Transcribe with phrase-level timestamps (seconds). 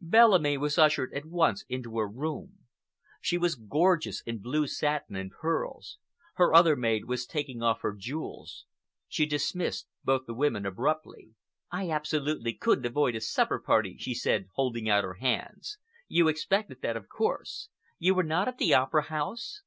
[0.00, 2.60] Bellamy was ushered at once into her room.
[3.20, 5.98] She was gorgeous in blue satin and pearls.
[6.36, 8.64] Her other maid was taking off her jewels.
[9.06, 11.34] She dismissed both the women abruptly.
[11.70, 15.76] "I absolutely couldn't avoid a supper party," she said, holding out her hands.
[16.08, 17.68] "You expected that, of course.
[17.98, 19.60] You were not at the Opera House?"